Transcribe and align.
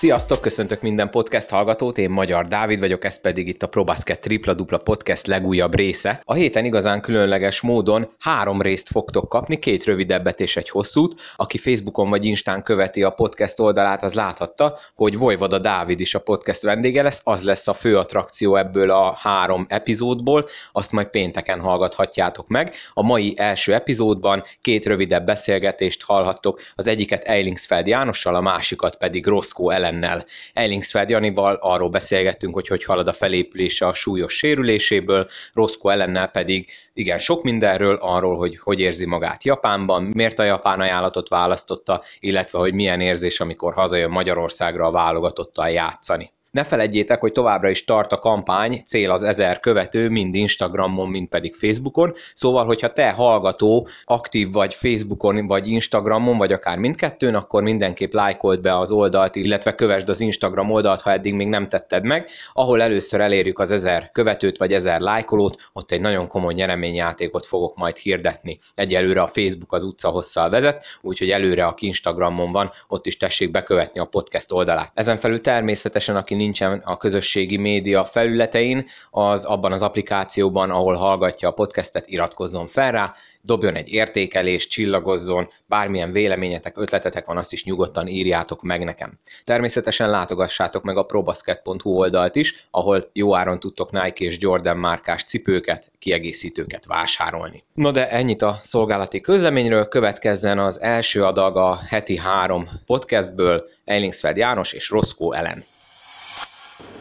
Sziasztok, 0.00 0.40
köszöntök 0.40 0.82
minden 0.82 1.10
podcast 1.10 1.50
hallgatót, 1.50 1.98
én 1.98 2.10
Magyar 2.10 2.46
Dávid 2.46 2.78
vagyok, 2.78 3.04
ez 3.04 3.20
pedig 3.20 3.48
itt 3.48 3.62
a 3.62 3.68
ProBasket 3.68 4.20
Tripla 4.20 4.54
Dupla 4.54 4.78
Podcast 4.78 5.26
legújabb 5.26 5.74
része. 5.74 6.20
A 6.24 6.34
héten 6.34 6.64
igazán 6.64 7.00
különleges 7.00 7.60
módon 7.60 8.10
három 8.18 8.62
részt 8.62 8.88
fogtok 8.88 9.28
kapni, 9.28 9.58
két 9.58 9.84
rövidebbet 9.84 10.40
és 10.40 10.56
egy 10.56 10.68
hosszút. 10.68 11.20
Aki 11.36 11.58
Facebookon 11.58 12.10
vagy 12.10 12.24
Instán 12.24 12.62
követi 12.62 13.02
a 13.02 13.10
podcast 13.10 13.60
oldalát, 13.60 14.02
az 14.02 14.14
láthatta, 14.14 14.78
hogy 14.94 15.16
Vojvoda 15.16 15.58
Dávid 15.58 16.00
is 16.00 16.14
a 16.14 16.18
podcast 16.20 16.62
vendége 16.62 17.02
lesz, 17.02 17.20
az 17.24 17.42
lesz 17.42 17.68
a 17.68 17.74
fő 17.74 17.96
attrakció 17.96 18.56
ebből 18.56 18.90
a 18.90 19.16
három 19.18 19.66
epizódból, 19.68 20.46
azt 20.72 20.92
majd 20.92 21.08
pénteken 21.08 21.60
hallgathatjátok 21.60 22.48
meg. 22.48 22.74
A 22.94 23.02
mai 23.02 23.34
első 23.36 23.74
epizódban 23.74 24.42
két 24.60 24.84
rövidebb 24.84 25.26
beszélgetést 25.26 26.02
hallhattok, 26.02 26.60
az 26.74 26.86
egyiket 26.86 27.24
Eilingsfeld 27.24 27.86
Jánossal, 27.86 28.34
a 28.34 28.40
másikat 28.40 28.96
pedig 28.96 29.26
Roscoe 29.26 29.74
Ellennel. 29.90 30.24
Eilingsfeld 30.52 31.10
Janival 31.10 31.58
arról 31.60 31.88
beszélgettünk, 31.88 32.54
hogy 32.54 32.68
hogy 32.68 32.84
halad 32.84 33.08
a 33.08 33.12
felépülése 33.12 33.86
a 33.86 33.92
súlyos 33.92 34.36
sérüléséből, 34.36 35.28
Roscoe 35.52 35.92
Ellennel 35.92 36.28
pedig 36.28 36.70
igen, 36.92 37.18
sok 37.18 37.42
mindenről, 37.42 37.98
arról, 38.00 38.36
hogy 38.36 38.58
hogy 38.58 38.80
érzi 38.80 39.06
magát 39.06 39.44
Japánban, 39.44 40.02
miért 40.02 40.38
a 40.38 40.44
japán 40.44 40.80
ajánlatot 40.80 41.28
választotta, 41.28 42.02
illetve 42.20 42.58
hogy 42.58 42.74
milyen 42.74 43.00
érzés, 43.00 43.40
amikor 43.40 43.74
hazajön 43.74 44.10
Magyarországra 44.10 44.86
a 44.86 44.90
válogatottal 44.90 45.68
játszani. 45.68 46.32
Ne 46.50 46.64
feledjétek, 46.64 47.20
hogy 47.20 47.32
továbbra 47.32 47.70
is 47.70 47.84
tart 47.84 48.12
a 48.12 48.18
kampány, 48.18 48.80
cél 48.86 49.10
az 49.10 49.22
ezer 49.22 49.60
követő, 49.60 50.08
mind 50.08 50.34
Instagramon, 50.34 51.08
mind 51.08 51.28
pedig 51.28 51.54
Facebookon. 51.54 52.12
Szóval, 52.34 52.64
hogyha 52.64 52.92
te 52.92 53.10
hallgató 53.10 53.88
aktív 54.04 54.52
vagy 54.52 54.74
Facebookon, 54.74 55.46
vagy 55.46 55.68
Instagramon, 55.68 56.38
vagy 56.38 56.52
akár 56.52 56.78
mindkettőn, 56.78 57.34
akkor 57.34 57.62
mindenképp 57.62 58.12
lájkold 58.12 58.60
be 58.60 58.78
az 58.78 58.90
oldalt, 58.90 59.36
illetve 59.36 59.74
kövesd 59.74 60.08
az 60.08 60.20
Instagram 60.20 60.70
oldalt, 60.70 61.00
ha 61.00 61.12
eddig 61.12 61.34
még 61.34 61.48
nem 61.48 61.68
tetted 61.68 62.04
meg. 62.04 62.28
Ahol 62.52 62.82
először 62.82 63.20
elérjük 63.20 63.58
az 63.58 63.70
ezer 63.70 64.10
követőt, 64.12 64.58
vagy 64.58 64.72
ezer 64.72 65.00
lájkolót, 65.00 65.56
ott 65.72 65.90
egy 65.90 66.00
nagyon 66.00 66.26
komoly 66.26 66.54
nyereményjátékot 66.54 67.46
fogok 67.46 67.76
majd 67.76 67.96
hirdetni. 67.96 68.58
Egyelőre 68.74 69.22
a 69.22 69.26
Facebook 69.26 69.72
az 69.72 69.84
utca 69.84 70.08
hosszal 70.08 70.50
vezet, 70.50 70.84
úgyhogy 71.00 71.30
előre, 71.30 71.64
aki 71.64 71.86
Instagramon 71.86 72.52
van, 72.52 72.70
ott 72.88 73.06
is 73.06 73.16
tessék 73.16 73.50
bekövetni 73.50 74.00
a 74.00 74.04
podcast 74.04 74.52
oldalát. 74.52 74.90
Ezen 74.94 75.16
felül 75.16 75.40
természetesen, 75.40 76.16
aki 76.16 76.38
nincsen 76.40 76.82
a 76.84 76.96
közösségi 76.96 77.56
média 77.56 78.04
felületein, 78.04 78.86
az 79.10 79.44
abban 79.44 79.72
az 79.72 79.82
applikációban, 79.82 80.70
ahol 80.70 80.94
hallgatja 80.94 81.48
a 81.48 81.52
podcastet, 81.52 82.06
iratkozzon 82.06 82.66
fel 82.66 82.92
rá, 82.92 83.12
dobjon 83.42 83.74
egy 83.74 83.88
értékelést, 83.92 84.70
csillagozzon, 84.70 85.48
bármilyen 85.66 86.12
véleményetek, 86.12 86.78
ötletetek 86.78 87.26
van, 87.26 87.36
azt 87.36 87.52
is 87.52 87.64
nyugodtan 87.64 88.06
írjátok 88.06 88.62
meg 88.62 88.84
nekem. 88.84 89.18
Természetesen 89.44 90.10
látogassátok 90.10 90.82
meg 90.82 90.96
a 90.96 91.02
probasket.hu 91.02 91.90
oldalt 91.90 92.36
is, 92.36 92.66
ahol 92.70 93.10
jó 93.12 93.36
áron 93.36 93.60
tudtok 93.60 93.90
Nike 93.90 94.24
és 94.24 94.36
Jordan 94.40 94.76
márkás 94.76 95.24
cipőket, 95.24 95.90
kiegészítőket 95.98 96.86
vásárolni. 96.86 97.64
No 97.74 97.90
de 97.90 98.10
ennyit 98.10 98.42
a 98.42 98.58
szolgálati 98.62 99.20
közleményről, 99.20 99.88
következzen 99.88 100.58
az 100.58 100.80
első 100.80 101.24
adag 101.24 101.56
a 101.56 101.78
heti 101.88 102.16
három 102.16 102.68
podcastből, 102.86 103.68
Eilingsfeld 103.84 104.36
János 104.36 104.72
és 104.72 104.90
Roscoe 104.90 105.38
Ellen. 105.38 105.64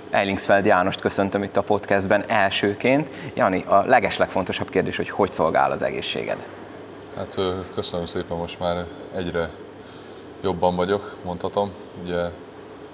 Eilingsfeld 0.10 0.66
Jánost 0.66 1.02
köszöntöm 1.02 1.44
itt 1.44 1.58
a 1.58 1.62
podcastben 1.62 2.24
elsőként. 2.28 3.10
Jani, 3.34 3.64
a 3.68 3.84
legeslegfontosabb 3.86 4.70
kérdés, 4.70 4.96
hogy 4.96 5.10
hogy 5.10 5.32
szolgál 5.32 5.72
az 5.72 5.82
egészséged? 5.82 6.38
Hát 7.18 7.40
köszönöm 7.74 8.06
szépen, 8.06 8.38
most 8.38 8.60
már 8.60 8.86
egyre 9.16 9.50
jobban 10.44 10.76
vagyok, 10.76 11.16
mondhatom. 11.24 11.72
Ugye 12.04 12.30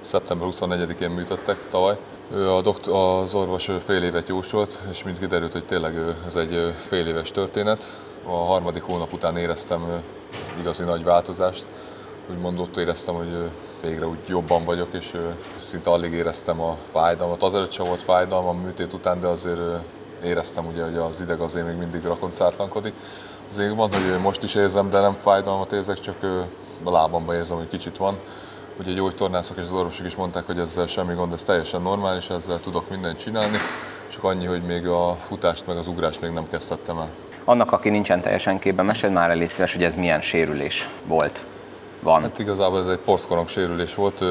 szeptember 0.01 0.47
24-én 0.51 1.09
műtöttek 1.09 1.67
tavaly. 1.69 1.97
A 2.31 2.61
doktor, 2.61 3.21
az 3.23 3.33
orvos 3.33 3.69
fél 3.85 4.03
évet 4.03 4.29
jósolt, 4.29 4.83
és 4.91 5.03
mind 5.03 5.19
kiderült, 5.19 5.51
hogy 5.51 5.65
tényleg 5.65 5.95
ez 6.25 6.35
egy 6.35 6.73
fél 6.87 7.07
éves 7.07 7.31
történet. 7.31 7.83
A 8.25 8.35
harmadik 8.35 8.83
hónap 8.83 9.13
után 9.13 9.37
éreztem 9.37 10.03
igazi 10.59 10.83
nagy 10.83 11.03
változást. 11.03 11.65
Úgymond 12.29 12.59
ott 12.59 12.77
éreztem, 12.77 13.15
hogy 13.15 13.49
végre 13.81 14.07
úgy 14.07 14.17
jobban 14.27 14.65
vagyok, 14.65 14.87
és 14.91 15.17
szinte 15.63 15.89
alig 15.89 16.13
éreztem 16.13 16.61
a 16.61 16.77
fájdalmat. 16.91 17.43
Azelőtt 17.43 17.71
sem 17.71 17.85
volt 17.85 18.01
fájdalma 18.01 18.49
a 18.49 18.53
műtét 18.53 18.93
után, 18.93 19.19
de 19.19 19.27
azért 19.27 19.59
éreztem 20.23 20.65
ugye, 20.65 20.83
hogy 20.83 20.95
az 20.95 21.21
ideg 21.21 21.39
azért 21.39 21.67
még 21.67 21.75
mindig 21.75 22.03
rakoncátlankodik. 22.03 22.93
Azért 23.49 23.75
van, 23.75 23.93
hogy 23.93 24.19
most 24.21 24.43
is 24.43 24.55
érzem, 24.55 24.89
de 24.89 24.99
nem 24.99 25.13
fájdalmat 25.13 25.71
érzek, 25.71 25.99
csak 25.99 26.15
a 26.83 26.91
lábamban 26.91 27.35
érzem, 27.35 27.57
hogy 27.57 27.69
kicsit 27.69 27.97
van. 27.97 28.17
Ugye 28.79 28.91
gyógytornászok 28.91 29.57
és 29.57 29.63
az 29.63 29.71
orvosok 29.71 30.05
is 30.05 30.15
mondták, 30.15 30.45
hogy 30.45 30.59
ezzel 30.59 30.87
semmi 30.87 31.13
gond, 31.13 31.33
ez 31.33 31.43
teljesen 31.43 31.81
normális, 31.81 32.29
ezzel 32.29 32.59
tudok 32.59 32.89
mindent 32.89 33.19
csinálni, 33.19 33.57
csak 34.11 34.23
annyi, 34.23 34.45
hogy 34.45 34.61
még 34.61 34.87
a 34.87 35.17
futást 35.19 35.67
meg 35.67 35.77
az 35.77 35.87
ugrást 35.87 36.21
még 36.21 36.31
nem 36.31 36.49
kezdtem 36.49 36.97
el. 36.97 37.09
Annak, 37.43 37.71
aki 37.71 37.89
nincsen 37.89 38.21
teljesen 38.21 38.59
képben, 38.59 38.85
meséld 38.85 39.13
már 39.13 39.29
el, 39.29 39.35
légy 39.35 39.49
szíves, 39.49 39.73
hogy 39.73 39.83
ez 39.83 39.95
milyen 39.95 40.21
sérülés 40.21 40.89
volt 41.05 41.43
van? 42.05 42.21
Hát 42.21 42.39
igazából 42.39 42.79
ez 42.79 42.87
egy 42.87 42.97
porckorong 42.97 43.47
sérülés 43.47 43.95
volt, 43.95 44.23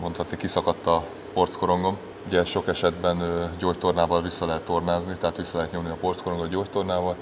mondhatni 0.00 0.36
kiszakadt 0.36 0.86
a 0.86 1.04
porckorongom. 1.32 1.96
Ugye 2.26 2.44
sok 2.44 2.68
esetben 2.68 3.50
gyógytornával 3.58 4.22
vissza 4.22 4.46
lehet 4.46 4.62
tornázni, 4.62 5.16
tehát 5.16 5.36
vissza 5.36 5.56
lehet 5.56 5.72
nyomni 5.72 5.90
a 5.90 5.96
porckorongot 6.00 6.48
gyógytornával. 6.48 7.16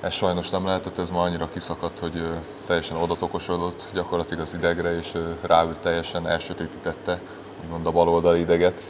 Ez 0.00 0.12
sajnos 0.12 0.50
nem 0.50 0.66
lehetett, 0.66 0.98
ez 0.98 1.10
ma 1.10 1.22
annyira 1.22 1.48
kiszakadt, 1.50 1.98
hogy 1.98 2.22
teljesen 2.66 2.96
odatokosodott 2.96 3.88
gyakorlatilag 3.92 4.42
az 4.42 4.54
idegre, 4.54 4.98
és 4.98 5.16
ráült 5.40 5.78
teljesen, 5.78 6.28
elsötétítette 6.28 7.20
úgymond 7.62 7.86
a 7.86 7.90
baloldali 7.90 8.40
ideget. 8.40 8.82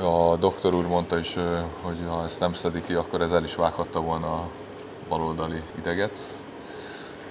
A 0.00 0.36
doktor 0.36 0.74
úr 0.74 0.86
mondta 0.86 1.18
is, 1.18 1.36
hogy 1.82 1.98
ha 2.08 2.24
ezt 2.24 2.40
nem 2.40 2.54
szedik 2.54 2.86
ki, 2.86 2.94
akkor 2.94 3.20
ez 3.20 3.32
el 3.32 3.44
is 3.44 3.54
vághatta 3.54 4.00
volna 4.00 4.26
a 4.26 4.48
baloldali 5.08 5.62
ideget, 5.78 6.18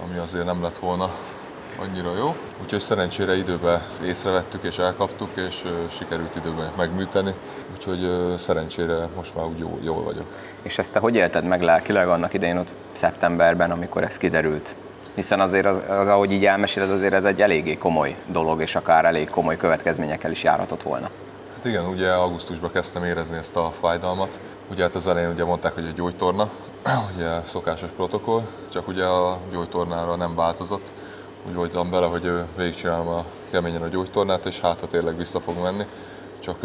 ami 0.03 0.17
azért 0.17 0.45
nem 0.45 0.61
lett 0.61 0.77
volna 0.77 1.09
annyira 1.79 2.15
jó. 2.17 2.35
Úgyhogy 2.63 2.79
szerencsére 2.79 3.37
időben 3.37 3.81
észrevettük 4.03 4.63
és 4.63 4.77
elkaptuk, 4.77 5.29
és 5.35 5.63
sikerült 5.89 6.35
időben 6.35 6.71
megműteni. 6.77 7.33
Úgyhogy 7.73 8.09
szerencsére 8.37 9.07
most 9.15 9.35
már 9.35 9.45
úgy 9.45 9.59
jól, 9.59 9.77
jól 9.81 10.03
vagyok. 10.03 10.25
És 10.61 10.77
ezt 10.77 10.93
te 10.93 10.99
hogy 10.99 11.15
élted 11.15 11.43
meg 11.43 11.61
lelkileg 11.61 12.07
annak 12.07 12.33
idején 12.33 12.57
ott 12.57 12.73
szeptemberben, 12.91 13.71
amikor 13.71 14.03
ez 14.03 14.17
kiderült? 14.17 14.75
Hiszen 15.13 15.39
azért 15.39 15.65
az, 15.65 15.81
az, 15.87 16.07
ahogy 16.07 16.31
így 16.31 16.45
elmeséled, 16.45 16.91
azért 16.91 17.13
ez 17.13 17.25
egy 17.25 17.41
eléggé 17.41 17.77
komoly 17.77 18.15
dolog, 18.27 18.61
és 18.61 18.75
akár 18.75 19.05
elég 19.05 19.29
komoly 19.29 19.57
következményekkel 19.57 20.31
is 20.31 20.43
járhatott 20.43 20.83
volna. 20.83 21.09
Hát 21.53 21.65
igen, 21.65 21.85
ugye 21.85 22.11
augusztusban 22.11 22.71
kezdtem 22.71 23.03
érezni 23.03 23.37
ezt 23.37 23.55
a 23.55 23.71
fájdalmat. 23.79 24.39
Ugye 24.71 24.83
hát 24.83 24.95
az 24.95 25.07
elején 25.07 25.29
ugye 25.29 25.43
mondták, 25.43 25.73
hogy 25.73 25.85
egy 25.85 25.93
gyógytorna, 25.93 26.49
ugye 27.15 27.27
szokásos 27.45 27.89
protokoll, 27.89 28.41
csak 28.71 28.87
ugye 28.87 29.03
a 29.03 29.37
gyógytornára 29.51 30.15
nem 30.15 30.35
változott 30.35 30.91
úgy 31.47 31.53
voltam 31.53 31.89
bele, 31.89 32.05
hogy 32.05 32.31
végigcsinálom 32.57 33.07
a 33.07 33.25
keményen 33.51 33.81
a 33.81 33.87
gyógytornát, 33.87 34.45
és 34.45 34.59
hát 34.59 34.79
ha 34.79 34.87
tényleg 34.87 35.17
vissza 35.17 35.39
fog 35.39 35.55
menni. 35.61 35.85
Csak 36.39 36.57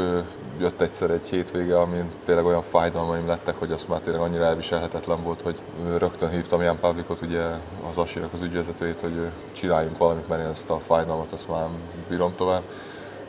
jött 0.60 0.80
egyszer 0.80 1.10
egy 1.10 1.28
hétvége, 1.28 1.78
amin 1.80 2.10
tényleg 2.24 2.44
olyan 2.44 2.62
fájdalmaim 2.62 3.26
lettek, 3.26 3.58
hogy 3.58 3.72
azt 3.72 3.88
már 3.88 4.00
tényleg 4.00 4.22
annyira 4.22 4.44
elviselhetetlen 4.44 5.22
volt, 5.22 5.42
hogy 5.42 5.62
rögtön 5.98 6.30
hívtam 6.30 6.62
Jan 6.62 6.78
Pavlikot, 6.80 7.20
ugye 7.20 7.42
az 7.90 7.96
Asinak 7.96 8.32
az 8.32 8.42
ügyvezetőjét, 8.42 9.00
hogy 9.00 9.30
csináljunk 9.52 9.98
valamit, 9.98 10.28
mert 10.28 10.42
én 10.42 10.48
ezt 10.48 10.70
a 10.70 10.78
fájdalmat 10.78 11.32
azt 11.32 11.48
már 11.48 11.68
bírom 12.08 12.34
tovább. 12.36 12.62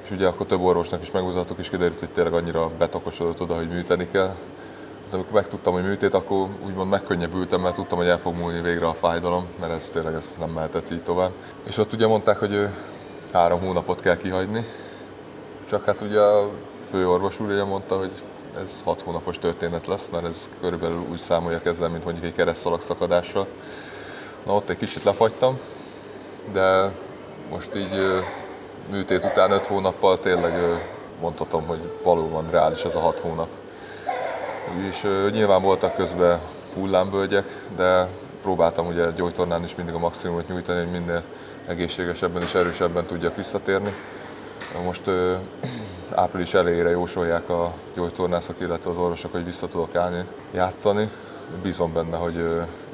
És 0.03 0.11
ugye 0.11 0.27
akkor 0.27 0.45
több 0.45 0.61
orvosnak 0.61 1.01
is 1.01 1.11
megmutattuk, 1.11 1.57
és 1.57 1.69
kiderült, 1.69 1.99
hogy 1.99 2.11
tényleg 2.11 2.33
annyira 2.33 2.69
betokosodott 2.77 3.41
oda, 3.41 3.55
hogy 3.55 3.69
műteni 3.69 4.07
kell 4.07 4.35
de 5.13 5.19
amikor 5.19 5.35
megtudtam, 5.35 5.73
hogy 5.73 5.83
műtét, 5.83 6.13
akkor 6.13 6.47
úgymond 6.65 6.89
megkönnyebbültem, 6.89 7.61
mert 7.61 7.75
tudtam, 7.75 7.97
hogy 7.97 8.07
el 8.07 8.17
fog 8.17 8.35
múlni 8.35 8.61
végre 8.61 8.85
a 8.85 8.93
fájdalom, 8.93 9.47
mert 9.59 9.71
ez 9.71 9.89
tényleg 9.89 10.13
ez 10.13 10.35
nem 10.39 10.49
mehetett 10.49 10.91
így 10.91 11.03
tovább. 11.03 11.31
És 11.63 11.77
ott 11.77 11.93
ugye 11.93 12.07
mondták, 12.07 12.37
hogy 12.37 12.67
három 13.33 13.59
hónapot 13.59 14.01
kell 14.01 14.17
kihagyni, 14.17 14.65
csak 15.67 15.85
hát 15.85 16.01
ugye 16.01 16.19
a 16.19 16.49
főorvos 16.89 17.39
úr 17.39 17.49
ugye 17.49 17.63
mondta, 17.63 17.97
hogy 17.97 18.11
ez 18.61 18.81
hat 18.85 19.01
hónapos 19.01 19.39
történet 19.39 19.87
lesz, 19.87 20.07
mert 20.11 20.25
ez 20.25 20.49
körülbelül 20.61 21.05
úgy 21.11 21.19
számolják 21.19 21.65
ezzel, 21.65 21.89
mint 21.89 22.03
mondjuk 22.03 22.25
egy 22.25 22.33
keresztszalag 22.33 22.81
szakadással. 22.81 23.47
Na 24.45 24.55
ott 24.55 24.69
egy 24.69 24.77
kicsit 24.77 25.03
lefagytam, 25.03 25.59
de 26.51 26.91
most 27.49 27.75
így 27.75 28.23
műtét 28.91 29.23
után 29.23 29.51
öt 29.51 29.65
hónappal 29.65 30.19
tényleg 30.19 30.53
mondhatom, 31.21 31.65
hogy 31.65 31.99
valóban 32.03 32.49
reális 32.49 32.83
ez 32.83 32.95
a 32.95 32.99
hat 32.99 33.19
hónap. 33.19 33.47
És 34.87 35.07
nyilván 35.31 35.61
voltak 35.61 35.95
közben 35.95 36.39
hullámvölgyek, 36.73 37.45
de 37.75 38.07
próbáltam 38.41 38.87
ugye 38.87 39.11
gyógytornán 39.11 39.63
is 39.63 39.75
mindig 39.75 39.95
a 39.95 39.99
maximumot 39.99 40.47
nyújtani, 40.47 40.79
hogy 40.79 40.91
minél 40.91 41.23
egészségesebben 41.67 42.41
és 42.41 42.53
erősebben 42.53 43.05
tudjak 43.05 43.35
visszatérni. 43.35 43.93
Most 44.83 45.09
április 46.11 46.53
elejére 46.53 46.89
jósolják 46.89 47.49
a 47.49 47.73
gyógytornászok, 47.95 48.59
illetve 48.59 48.89
az 48.89 48.97
orvosok, 48.97 49.31
hogy 49.31 49.45
vissza 49.45 49.67
tudok 49.67 49.95
állni, 49.95 50.25
játszani. 50.53 51.09
Bízom 51.61 51.93
benne, 51.93 52.17
hogy 52.17 52.43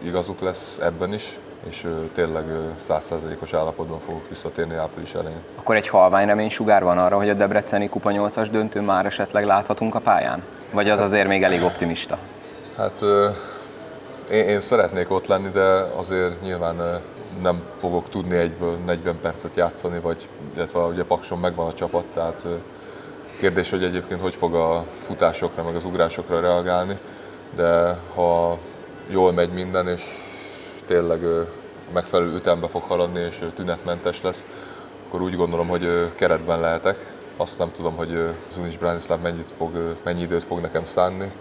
igazuk 0.04 0.39
lesz 0.39 0.77
ebben 0.77 1.13
is, 1.13 1.39
és 1.68 1.88
tényleg 2.14 2.46
százszerzelékos 2.76 3.54
állapotban 3.54 4.00
fogok 4.00 4.30
visszatérni 4.30 4.76
április 4.76 5.14
elején. 5.14 5.42
Akkor 5.56 5.76
egy 5.76 5.88
halvány 5.88 6.28
remény 6.28 6.50
sugár 6.50 6.84
van 6.84 6.98
arra, 6.98 7.18
hogy 7.18 7.30
a 7.30 7.34
Debreceni 7.34 7.90
Kupa 7.90 8.10
8-as 8.14 8.48
döntő 8.52 8.82
már 8.82 9.06
esetleg 9.06 9.46
láthatunk 9.46 9.96
a 9.96 10.00
pályán? 10.00 10.44
Vagy 10.72 10.90
az 10.90 11.00
azért 11.00 11.28
még 11.28 11.44
elég 11.44 11.64
optimista? 11.64 12.18
Hát 12.78 13.02
én, 14.32 14.48
én 14.48 14.60
szeretnék 14.60 15.12
ott 15.12 15.28
lenni, 15.28 15.50
de 15.50 15.64
azért 15.96 16.42
nyilván 16.42 17.02
nem 17.42 17.62
fogok 17.78 18.10
tudni 18.10 18.38
egyből 18.38 18.78
40 18.86 19.20
percet 19.22 19.56
játszani, 19.56 20.00
vagy 20.00 20.30
illetve 20.56 20.80
ugye 20.80 21.04
Pakson 21.04 21.40
megvan 21.40 21.68
a 21.68 21.74
csapat, 21.74 22.06
tehát 22.14 22.46
kérdés, 23.38 23.70
hogy 23.70 23.84
egyébként 23.84 24.22
hogy 24.22 24.36
fog 24.36 24.54
a 24.56 24.84
futásokra, 24.98 25.64
meg 25.64 25.76
az 25.76 25.86
ugrásokra 25.86 26.40
reagálni, 26.40 26.98
de 27.56 27.98
ha 28.16 28.58
jól 29.08 29.32
megy 29.32 29.54
minden, 29.54 29.88
és 29.88 30.02
tényleg 30.90 31.22
megfelelő 31.94 32.36
ütembe 32.36 32.68
fog 32.68 32.84
haladni, 32.84 33.20
és 33.20 33.42
tünetmentes 33.56 34.22
lesz, 34.22 34.46
akkor 35.08 35.22
úgy 35.22 35.36
gondolom, 35.36 35.68
hogy 35.68 36.16
keretben 36.16 36.60
lehetek. 36.60 37.14
Azt 37.38 37.58
nem 37.58 37.72
tudom, 37.72 37.96
hogy 37.96 38.30
Zunis 38.52 38.78
Branislav 38.78 39.20
mennyit 39.22 39.52
fog, 39.52 39.96
mennyi 40.04 40.22
időt 40.22 40.44
fog 40.44 40.60
nekem 40.60 40.86
szánni. 40.86 41.32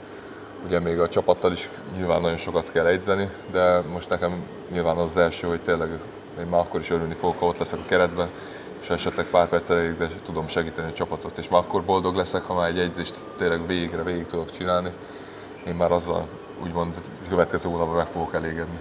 Ugye 0.65 0.79
még 0.79 1.01
a 1.01 1.09
csapattal 1.09 1.53
is 1.53 1.71
nyilván 1.97 2.21
nagyon 2.21 2.37
sokat 2.37 2.71
kell 2.71 2.87
egyzeni, 2.87 3.31
de 3.51 3.81
most 3.81 4.09
nekem 4.09 4.43
nyilván 4.71 4.97
az, 4.97 5.05
az 5.05 5.17
első, 5.17 5.47
hogy 5.47 5.63
tényleg 5.63 5.91
én 6.41 6.47
már 6.47 6.61
akkor 6.61 6.81
is 6.81 6.91
örülni 6.91 7.15
fogok, 7.15 7.39
ha 7.39 7.47
ott 7.47 7.59
leszek 7.59 7.79
a 7.79 7.89
keretben, 7.89 8.29
és 8.81 8.89
esetleg 8.89 9.27
pár 9.27 9.49
perc 9.49 9.71
elég, 9.71 9.95
de 9.95 10.09
tudom 10.23 10.47
segíteni 10.47 10.91
a 10.91 10.95
csapatot, 10.95 11.39
és 11.39 11.49
már 11.49 11.61
akkor 11.61 11.85
boldog 11.85 12.15
leszek, 12.15 12.43
ha 12.43 12.55
már 12.55 12.69
egy 12.69 12.79
egyzést 12.79 13.17
tényleg 13.37 13.67
végre 13.67 14.03
végig 14.03 14.27
tudok 14.27 14.51
csinálni. 14.51 14.91
Én 15.67 15.75
már 15.75 15.93
azzal 15.93 16.29
úgymond 16.63 17.01
következő 17.29 17.69
hónapban 17.69 17.97
meg 17.97 18.07
fogok 18.07 18.35
elégedni 18.35 18.79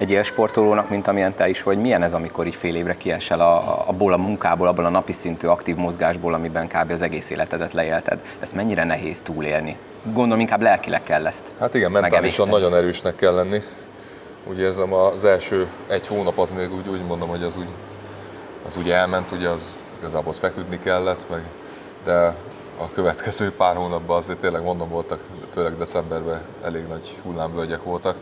egy 0.00 0.10
ilyen 0.10 0.22
sportolónak, 0.22 0.88
mint 0.90 1.08
amilyen 1.08 1.34
te 1.34 1.48
is 1.48 1.62
vagy, 1.62 1.78
milyen 1.78 2.02
ez, 2.02 2.14
amikor 2.14 2.46
így 2.46 2.54
fél 2.54 2.74
évre 2.74 2.96
kiesel 2.96 3.40
a, 3.40 3.56
a, 3.56 3.84
abból 3.86 4.12
a 4.12 4.16
munkából, 4.16 4.68
abból 4.68 4.84
a 4.84 4.88
napi 4.88 5.12
szintű 5.12 5.46
aktív 5.46 5.76
mozgásból, 5.76 6.34
amiben 6.34 6.68
kb. 6.68 6.90
az 6.90 7.02
egész 7.02 7.30
életedet 7.30 7.72
leélted. 7.72 8.18
Ezt 8.38 8.54
mennyire 8.54 8.84
nehéz 8.84 9.20
túlélni? 9.20 9.76
Gondolom 10.12 10.40
inkább 10.40 10.62
lelkileg 10.62 11.02
kell 11.02 11.26
ezt 11.26 11.44
Hát 11.58 11.74
igen, 11.74 11.90
mentálisan 11.90 12.48
nagyon 12.48 12.74
erősnek 12.74 13.14
kell 13.14 13.34
lenni. 13.34 13.62
Ugye 14.46 14.66
ez 14.66 14.80
az 15.14 15.24
első 15.24 15.68
egy 15.88 16.06
hónap 16.06 16.38
az 16.38 16.52
még 16.52 16.74
úgy, 16.74 16.88
úgy 16.88 17.04
mondom, 17.04 17.28
hogy 17.28 17.42
az 17.42 17.56
úgy, 17.58 17.68
az 18.66 18.76
úgy 18.76 18.90
elment, 18.90 19.30
ugye 19.30 19.48
az 19.48 19.76
igazából 19.98 20.32
feküdni 20.32 20.78
kellett, 20.78 21.26
meg, 21.30 21.42
de 22.04 22.34
a 22.78 22.90
következő 22.94 23.52
pár 23.52 23.76
hónapban 23.76 24.16
azért 24.16 24.38
tényleg 24.38 24.62
mondom 24.62 24.88
voltak, 24.88 25.20
főleg 25.52 25.76
decemberben 25.76 26.40
elég 26.64 26.86
nagy 26.86 27.08
hullámvölgyek 27.22 27.82
voltak 27.82 28.16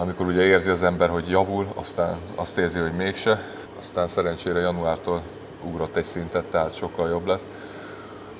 amikor 0.00 0.26
ugye 0.26 0.42
érzi 0.42 0.70
az 0.70 0.82
ember, 0.82 1.08
hogy 1.08 1.28
javul, 1.28 1.68
aztán 1.74 2.18
azt 2.34 2.58
érzi, 2.58 2.78
hogy 2.78 2.92
mégse, 2.92 3.42
aztán 3.78 4.08
szerencsére 4.08 4.60
januártól 4.60 5.22
ugrott 5.64 5.96
egy 5.96 6.04
szintet, 6.04 6.46
tehát 6.46 6.74
sokkal 6.74 7.08
jobb 7.08 7.26
lett. 7.26 7.42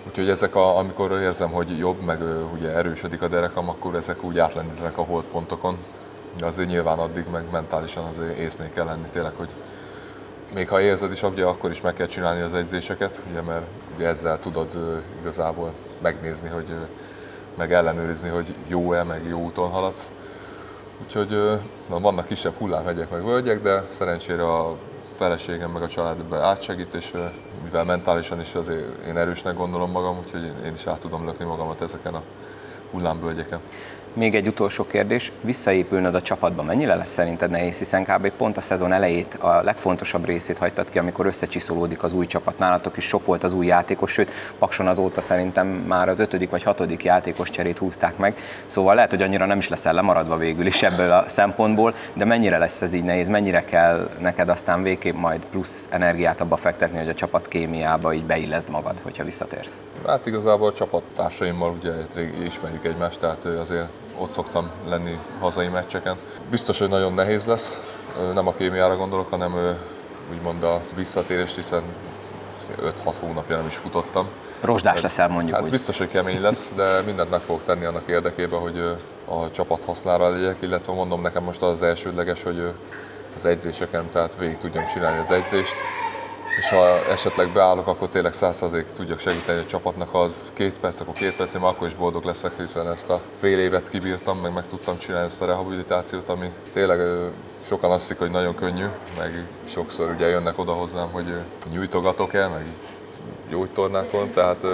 Úgyhogy 0.06 0.28
ezek, 0.28 0.54
a, 0.54 0.76
amikor 0.78 1.12
érzem, 1.12 1.50
hogy 1.50 1.78
jobb, 1.78 2.00
meg 2.02 2.20
ugye 2.52 2.68
erősödik 2.68 3.22
a 3.22 3.28
derekam, 3.28 3.68
akkor 3.68 3.94
ezek 3.94 4.24
úgy 4.24 4.38
átlendítenek 4.38 4.98
a 4.98 5.02
holdpontokon. 5.02 5.78
De 6.38 6.46
azért 6.46 6.68
nyilván 6.68 6.98
addig, 6.98 7.24
meg 7.32 7.44
mentálisan 7.52 8.04
azért 8.04 8.38
észnél 8.38 8.70
kell 8.70 8.84
lenni 8.84 9.08
tényleg, 9.08 9.32
hogy 9.36 9.54
még 10.54 10.68
ha 10.68 10.80
érzed 10.80 11.12
is, 11.12 11.22
ugye 11.22 11.44
akkor 11.44 11.70
is 11.70 11.80
meg 11.80 11.94
kell 11.94 12.06
csinálni 12.06 12.40
az 12.40 12.54
edzéseket, 12.54 13.20
ugye, 13.30 13.40
mert 13.40 13.66
ugye 13.96 14.06
ezzel 14.06 14.38
tudod 14.38 15.00
igazából 15.20 15.72
megnézni, 16.02 16.48
hogy 16.48 16.74
meg 17.56 17.72
ellenőrizni, 17.72 18.28
hogy 18.28 18.54
jó-e, 18.68 19.02
meg 19.02 19.26
jó 19.28 19.38
úton 19.38 19.70
haladsz. 19.70 20.12
Úgyhogy 21.02 21.60
na, 21.88 22.00
vannak 22.00 22.26
kisebb 22.26 22.54
hullámhegyek 22.54 23.10
meg 23.10 23.24
völgyek, 23.24 23.60
de 23.60 23.84
szerencsére 23.88 24.52
a 24.52 24.76
feleségem 25.12 25.70
meg 25.70 25.82
a 25.82 25.88
családban 25.88 26.40
átsegít, 26.40 26.94
és 26.94 27.12
mivel 27.62 27.84
mentálisan 27.84 28.40
is 28.40 28.54
azért 28.54 29.06
én 29.06 29.16
erősnek 29.16 29.56
gondolom 29.56 29.90
magam, 29.90 30.18
úgyhogy 30.18 30.52
én 30.64 30.72
is 30.72 30.86
át 30.86 30.98
tudom 30.98 31.24
lökni 31.24 31.44
magamat 31.44 31.80
ezeken 31.80 32.14
a 32.14 32.22
hullámvölgyeken. 32.90 33.60
Még 34.14 34.34
egy 34.34 34.46
utolsó 34.46 34.86
kérdés, 34.86 35.32
visszaépülnöd 35.40 36.14
a 36.14 36.22
csapatba 36.22 36.62
mennyire 36.62 36.94
lesz 36.94 37.12
szerinted 37.12 37.50
nehéz, 37.50 37.78
hiszen 37.78 38.04
kb. 38.04 38.30
pont 38.30 38.56
a 38.56 38.60
szezon 38.60 38.92
elejét, 38.92 39.34
a 39.34 39.62
legfontosabb 39.62 40.24
részét 40.24 40.58
hagytad 40.58 40.90
ki, 40.90 40.98
amikor 40.98 41.26
összecsiszolódik 41.26 42.02
az 42.02 42.12
új 42.12 42.26
csapat. 42.26 42.58
Nálatok 42.58 42.96
is 42.96 43.04
sok 43.04 43.26
volt 43.26 43.44
az 43.44 43.52
új 43.52 43.66
játékos, 43.66 44.12
sőt, 44.12 44.30
Pakson 44.58 44.86
azóta 44.86 45.20
szerintem 45.20 45.66
már 45.66 46.08
az 46.08 46.18
ötödik 46.18 46.50
vagy 46.50 46.62
hatodik 46.62 47.04
játékos 47.04 47.50
cserét 47.50 47.78
húzták 47.78 48.16
meg, 48.16 48.36
szóval 48.66 48.94
lehet, 48.94 49.10
hogy 49.10 49.22
annyira 49.22 49.46
nem 49.46 49.58
is 49.58 49.68
leszel 49.68 49.92
lemaradva 49.92 50.36
végül 50.36 50.66
is 50.66 50.82
ebből 50.82 51.10
a 51.10 51.24
szempontból, 51.28 51.94
de 52.12 52.24
mennyire 52.24 52.58
lesz 52.58 52.82
ez 52.82 52.92
így 52.92 53.04
nehéz, 53.04 53.28
mennyire 53.28 53.64
kell 53.64 54.10
neked 54.18 54.48
aztán 54.48 54.82
végképp 54.82 55.16
majd 55.16 55.46
plusz 55.50 55.86
energiát 55.90 56.40
abba 56.40 56.56
fektetni, 56.56 56.98
hogy 56.98 57.08
a 57.08 57.14
csapat 57.14 57.48
kémiába 57.48 58.12
így 58.12 58.24
beilleszd 58.24 58.70
magad, 58.70 59.00
hogyha 59.02 59.24
visszatérsz? 59.24 59.80
Hát 60.06 60.26
igazából 60.26 60.68
a 60.68 60.72
csapattársaimmal 60.72 61.74
ugye 61.78 61.92
ismerjük 62.44 62.84
egymást, 62.84 63.20
tehát 63.20 63.44
azért 63.44 63.88
ott 64.20 64.30
szoktam 64.30 64.70
lenni 64.88 65.18
hazai 65.40 65.68
meccseken. 65.68 66.16
Biztos, 66.50 66.78
hogy 66.78 66.88
nagyon 66.88 67.12
nehéz 67.12 67.46
lesz, 67.46 67.80
nem 68.34 68.48
a 68.48 68.52
kémiára 68.52 68.96
gondolok, 68.96 69.30
hanem 69.30 69.76
úgymond 70.32 70.62
a 70.62 70.80
visszatérést, 70.94 71.54
hiszen 71.54 71.82
5-6 72.82 73.16
hónapja 73.20 73.56
nem 73.56 73.66
is 73.66 73.76
futottam. 73.76 74.26
Rosdás 74.60 75.00
leszel 75.00 75.28
mondjuk 75.28 75.54
hát 75.54 75.64
úgy. 75.64 75.70
Biztos, 75.70 75.98
hogy 75.98 76.08
kemény 76.08 76.40
lesz, 76.40 76.72
de 76.76 77.00
mindent 77.00 77.30
meg 77.30 77.40
fogok 77.40 77.64
tenni 77.64 77.84
annak 77.84 78.08
érdekében, 78.08 78.60
hogy 78.60 78.96
a 79.24 79.50
csapat 79.50 79.84
hasznára 79.84 80.30
legyek, 80.30 80.56
illetve 80.60 80.92
mondom 80.92 81.20
nekem 81.20 81.42
most 81.42 81.62
az 81.62 81.82
elsődleges, 81.82 82.42
hogy 82.42 82.72
az 83.36 83.44
edzéseken, 83.44 84.10
tehát 84.10 84.36
végig 84.36 84.58
tudjam 84.58 84.86
csinálni 84.86 85.18
az 85.18 85.30
edzést, 85.30 85.74
és 86.58 86.68
ha 86.68 87.10
esetleg 87.10 87.52
beállok, 87.52 87.86
akkor 87.86 88.08
tényleg 88.08 88.32
100% 88.34 88.84
tudjak 88.84 89.18
segíteni 89.18 89.58
a 89.58 89.64
csapatnak, 89.64 90.14
az 90.14 90.52
két 90.54 90.78
perc, 90.78 91.00
akkor 91.00 91.14
két 91.14 91.36
perc, 91.36 91.54
én 91.54 91.62
akkor 91.62 91.86
is 91.86 91.94
boldog 91.94 92.24
leszek, 92.24 92.52
hiszen 92.58 92.88
ezt 92.88 93.10
a 93.10 93.20
fél 93.38 93.58
évet 93.58 93.88
kibírtam, 93.88 94.38
meg 94.38 94.52
meg 94.52 94.66
tudtam 94.66 94.98
csinálni 94.98 95.26
ezt 95.26 95.42
a 95.42 95.46
rehabilitációt, 95.46 96.28
ami 96.28 96.50
tényleg 96.72 97.00
sokan 97.64 97.90
azt 97.90 98.00
hiszik, 98.00 98.18
hogy 98.18 98.30
nagyon 98.30 98.54
könnyű, 98.54 98.86
meg 99.18 99.44
sokszor 99.64 100.10
ugye 100.10 100.28
jönnek 100.28 100.58
oda 100.58 100.72
hozzám, 100.72 101.10
hogy 101.12 101.34
nyújtogatok-e, 101.72 102.48
meg 102.48 102.66
gyógytornákon, 103.50 104.30
tehát 104.30 104.66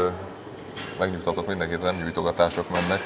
megnyugtatok 0.98 1.46
mindenkit, 1.46 1.82
nem 1.82 1.96
nyújtogatások 1.96 2.70
mennek, 2.70 3.00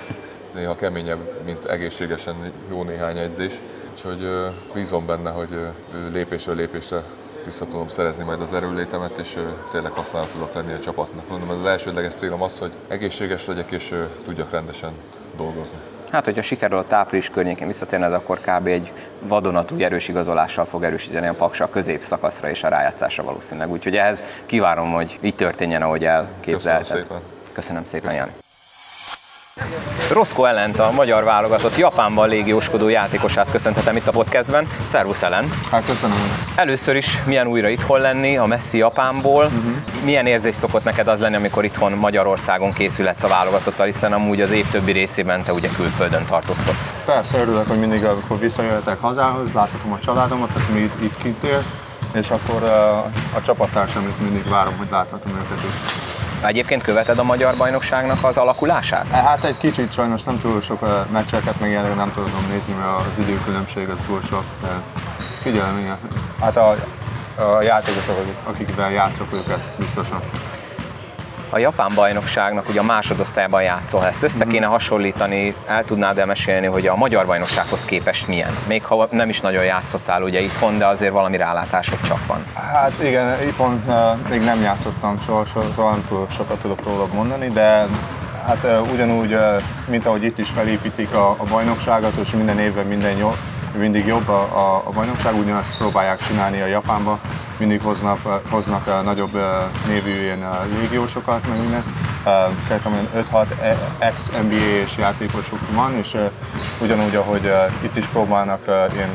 néha 0.54 0.74
keményebb, 0.74 1.42
mint 1.44 1.64
egészségesen 1.64 2.52
jó 2.70 2.82
néhány 2.82 3.18
edzés. 3.18 3.62
Úgyhogy 3.90 4.50
bízom 4.74 5.06
benne, 5.06 5.30
hogy 5.30 5.58
lépésről 6.12 6.54
lépésre 6.56 7.02
vissza 7.44 7.66
tudom 7.66 7.88
szerezni 7.88 8.24
majd 8.24 8.40
az 8.40 8.52
erőlétemet, 8.52 9.18
és 9.18 9.36
tényleg 9.70 9.92
használva 9.92 10.28
tudok 10.28 10.52
lenni 10.52 10.72
a 10.72 10.80
csapatnak. 10.80 11.28
Mondom, 11.28 11.48
az 11.48 11.66
elsődleges 11.66 12.14
célom 12.14 12.42
az, 12.42 12.58
hogy 12.58 12.72
egészséges 12.88 13.46
legyek, 13.46 13.70
és 13.70 13.94
tudjak 14.24 14.50
rendesen 14.50 14.92
dolgozni. 15.36 15.78
Hát, 16.10 16.24
hogyha 16.24 16.42
sikerül 16.42 16.78
a 16.78 16.94
április 16.94 17.28
környékén 17.28 17.66
visszatérned, 17.66 18.12
akkor 18.12 18.40
kb. 18.40 18.66
egy 18.66 18.92
vadonatúj 19.20 19.84
erős 19.84 20.08
igazolással 20.08 20.64
fog 20.64 20.84
erősíteni 20.84 21.26
a 21.26 21.34
paksa 21.34 21.64
a 21.64 21.68
középszakaszra 21.68 22.50
és 22.50 22.62
a 22.62 22.68
rájátszásra 22.68 23.22
valószínűleg. 23.22 23.70
Úgyhogy 23.70 23.96
ehhez 23.96 24.22
kívánom, 24.46 24.92
hogy 24.92 25.18
így 25.20 25.34
történjen, 25.34 25.82
ahogy 25.82 26.04
elképzelted. 26.04 26.86
Köszönöm 26.86 27.06
szépen. 27.06 27.22
Köszönöm 27.52 27.84
szépen, 27.84 28.14
Jani. 28.14 28.30
Roszko 30.12 30.44
Ellent, 30.44 30.78
a 30.78 30.90
magyar 30.90 31.24
válogatott 31.24 31.76
Japánban 31.76 32.28
légióskodó 32.28 32.88
játékosát 32.88 33.50
köszönhetem 33.50 33.96
itt 33.96 34.06
a 34.06 34.10
podcastben. 34.10 34.68
Szervusz 34.82 35.22
Ellen! 35.22 35.52
Hát 35.70 35.86
köszönöm. 35.86 36.16
Először 36.54 36.96
is 36.96 37.22
milyen 37.24 37.46
újra 37.46 37.68
itthon 37.68 38.00
lenni, 38.00 38.36
a 38.36 38.46
messzi 38.46 38.78
Japánból. 38.78 39.44
Uh-huh. 39.44 39.72
Milyen 40.04 40.26
érzés 40.26 40.54
szokott 40.54 40.84
neked 40.84 41.08
az 41.08 41.20
lenni, 41.20 41.36
amikor 41.36 41.64
itthon 41.64 41.92
Magyarországon 41.92 42.72
készülhetsz 42.72 43.22
a 43.22 43.28
válogatottal, 43.28 43.86
hiszen 43.86 44.12
amúgy 44.12 44.40
az 44.40 44.50
év 44.50 44.68
többi 44.68 44.92
részében 44.92 45.42
te 45.42 45.52
ugye 45.52 45.68
külföldön 45.68 46.24
tartózkodsz. 46.24 46.92
Persze, 47.04 47.38
örülök, 47.38 47.66
hogy 47.66 47.78
mindig, 47.78 48.04
amikor 48.04 48.38
visszajöhetek 48.38 49.00
hazához, 49.00 49.52
láthatom 49.52 49.92
a 49.92 49.98
családomat, 49.98 50.50
aki 50.54 50.82
itt, 50.82 51.00
itt 51.02 51.16
kint 51.22 51.44
él, 51.44 51.62
és 52.12 52.30
akkor 52.30 52.62
a, 52.62 52.98
a 53.36 53.40
csapattársamit 53.42 54.20
mindig 54.20 54.48
várom, 54.48 54.76
hogy 54.76 54.88
láthatom 54.90 55.32
őket 55.32 55.64
is. 55.68 56.19
Egyébként 56.42 56.82
követed 56.82 57.18
a 57.18 57.22
magyar 57.22 57.56
bajnokságnak 57.56 58.24
az 58.24 58.36
alakulását? 58.36 59.06
E, 59.12 59.16
hát 59.16 59.44
egy 59.44 59.58
kicsit 59.58 59.92
sajnos 59.92 60.22
nem 60.22 60.40
túl 60.40 60.62
sok 60.62 61.10
meccseket, 61.10 61.60
meg 61.60 61.70
jelenleg 61.70 61.96
nem 61.96 62.12
tudom 62.14 62.46
nézni, 62.50 62.72
mert 62.72 63.06
az 63.10 63.18
időkülönbség 63.18 63.88
az 63.88 63.98
túl 64.06 64.20
sok, 64.28 64.44
de 64.62 64.68
figyelem, 65.42 65.78
igen. 65.78 65.98
Hát 66.40 66.56
a, 66.56 66.68
a 67.42 67.62
játékosok, 67.62 68.16
akikvel 68.44 68.90
játszok 68.90 69.32
őket 69.32 69.60
biztosan 69.78 70.20
a 71.50 71.58
japán 71.58 71.90
bajnokságnak 71.94 72.68
ugye 72.68 72.80
a 72.80 72.82
másodosztályban 72.82 73.62
játszol. 73.62 74.06
Ezt 74.06 74.22
össze 74.22 74.44
kéne 74.44 74.66
hasonlítani, 74.66 75.54
el 75.66 75.84
tudnád 75.84 76.18
elmesélni, 76.18 76.66
hogy 76.66 76.86
a 76.86 76.96
magyar 76.96 77.26
bajnoksághoz 77.26 77.84
képest 77.84 78.26
milyen? 78.26 78.50
Még 78.66 78.84
ha 78.84 79.08
nem 79.10 79.28
is 79.28 79.40
nagyon 79.40 79.64
játszottál 79.64 80.22
ugye 80.22 80.40
itthon, 80.40 80.78
de 80.78 80.86
azért 80.86 81.12
valami 81.12 81.36
rálátásod 81.36 82.00
csak 82.00 82.26
van. 82.26 82.44
Hát 82.54 82.92
igen, 83.02 83.42
itthon 83.42 83.82
uh, 83.86 83.94
még 84.28 84.44
nem 84.44 84.62
játszottam 84.62 85.20
soha, 85.26 85.44
szóval 85.74 85.90
nem 85.90 86.04
túl 86.08 86.26
sokat 86.30 86.60
tudok 86.60 86.84
róla 86.84 87.06
mondani, 87.14 87.48
de 87.48 87.86
hát 88.46 88.58
uh, 88.64 88.92
ugyanúgy, 88.92 89.32
uh, 89.32 89.62
mint 89.88 90.06
ahogy 90.06 90.24
itt 90.24 90.38
is 90.38 90.48
felépítik 90.48 91.14
a, 91.14 91.30
a 91.30 91.44
bajnokságot, 91.50 92.16
és 92.22 92.30
minden 92.30 92.58
évben 92.58 92.86
minden 92.86 93.16
mindig 93.78 94.06
jobb 94.06 94.28
a, 94.28 94.40
a, 94.40 94.82
a 94.86 94.90
bajnokság, 94.90 95.38
ugyanazt 95.38 95.76
próbálják 95.76 96.26
csinálni 96.26 96.60
a 96.60 96.66
Japánba, 96.66 97.20
mindig 97.58 97.80
hoznak, 97.82 98.18
hoznak 98.50 99.04
nagyobb 99.04 99.40
névű 99.86 100.22
ilyen 100.22 100.44
légiósokat, 100.80 101.48
meg 101.48 101.60
mindent. 101.60 101.84
Szerintem 102.66 102.92
olyan 102.92 103.08
5-6 103.32 103.60
e, 103.60 103.76
ex-NBA-s 103.98 104.96
játékosuk 104.98 105.58
van, 105.74 105.94
és 105.94 106.16
ugyanúgy, 106.80 107.14
ahogy 107.14 107.52
itt 107.82 107.96
is 107.96 108.06
próbálnak 108.06 108.60
ilyen 108.94 109.10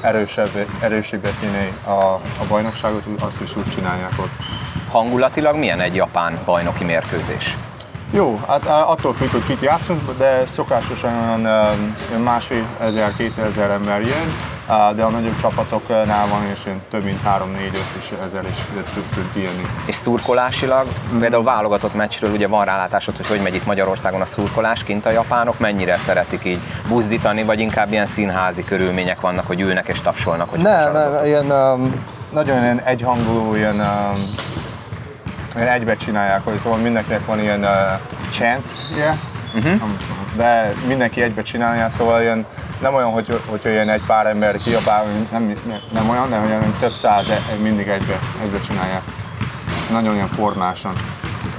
erősebb, 0.00 0.66
erősebbet 0.82 1.34
tenni 1.40 1.68
a, 1.86 2.14
a 2.14 2.46
bajnokságot, 2.48 3.04
azt 3.20 3.40
is 3.40 3.56
úgy 3.56 3.70
csinálják 3.74 4.12
ott. 4.18 4.30
Hangulatilag 4.90 5.56
milyen 5.56 5.80
egy 5.80 5.94
japán 5.94 6.38
bajnoki 6.44 6.84
mérkőzés? 6.84 7.56
Jó, 8.10 8.40
hát 8.46 8.66
attól 8.66 9.14
függ, 9.14 9.30
hogy 9.30 9.44
kit 9.44 9.60
játszunk, 9.60 10.16
de 10.18 10.46
szokásosan 10.46 11.48
másfél 12.22 12.66
ezer, 12.80 13.12
kétezer 13.16 13.70
ember 13.70 14.00
jön, 14.00 14.56
de 14.96 15.02
a 15.02 15.08
nagyobb 15.08 15.40
csapatoknál 15.40 16.28
van, 16.28 16.42
és 16.54 16.60
én 16.66 16.80
több 16.90 17.04
mint 17.04 17.20
3-4-5 17.26 17.40
is 17.98 18.12
ezer 18.24 18.44
is 18.50 18.56
tud 18.94 19.32
kijönni. 19.32 19.66
És 19.86 19.94
szurkolásilag, 19.94 20.86
mm. 21.14 21.18
például 21.18 21.42
válogatott 21.42 21.94
meccsről 21.94 22.30
ugye 22.30 22.48
van 22.48 22.64
rálátásod, 22.64 23.16
hogy 23.16 23.26
hogy 23.26 23.42
megy 23.42 23.54
itt 23.54 23.66
Magyarországon 23.66 24.20
a 24.20 24.26
szurkolás, 24.26 24.84
kint 24.84 25.06
a 25.06 25.10
japánok, 25.10 25.58
mennyire 25.58 25.96
szeretik 25.96 26.44
így 26.44 26.60
buzdítani, 26.88 27.42
vagy 27.42 27.60
inkább 27.60 27.92
ilyen 27.92 28.06
színházi 28.06 28.64
körülmények 28.64 29.20
vannak, 29.20 29.46
hogy 29.46 29.60
ülnek 29.60 29.88
és 29.88 30.00
tapsolnak? 30.00 30.50
Hogy 30.50 30.60
ne, 30.60 30.90
ne, 30.90 31.26
ilyen 31.26 31.50
um, 31.50 32.04
nagyon 32.32 32.62
ilyen 32.62 32.80
egyhangú, 32.80 33.54
ilyen 33.54 33.80
um, 33.80 34.34
ilyen 34.56 34.67
egybe 35.54 35.96
csinálják, 35.96 36.44
hogy 36.44 36.58
szóval 36.62 36.78
mindenkinek 36.78 37.26
van 37.26 37.40
ilyen 37.40 37.60
uh, 37.60 37.70
chant, 38.30 38.64
yeah? 38.96 39.14
uh-huh. 39.54 39.90
de 40.36 40.74
mindenki 40.86 41.22
egybe 41.22 41.42
csinálja, 41.42 41.90
szóval 41.90 42.20
ilyen, 42.20 42.46
nem 42.80 42.94
olyan, 42.94 43.10
hogy, 43.10 43.40
hogy 43.46 43.60
ilyen 43.64 43.88
egy 43.88 44.02
pár 44.06 44.26
ember 44.26 44.56
kiabál, 44.56 45.06
nem, 45.30 45.54
nem 45.92 46.08
olyan, 46.08 46.30
de 46.30 46.38
olyan 46.38 46.74
több 46.80 46.94
száz 46.94 47.28
e, 47.28 47.40
mindig 47.62 47.88
egybe, 47.88 48.18
egybe 48.42 48.60
csinálják. 48.60 49.02
Nagyon 49.90 50.14
ilyen 50.14 50.28
formásan. 50.28 50.92